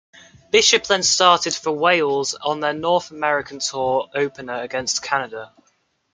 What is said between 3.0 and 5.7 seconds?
America tour opener against Canada.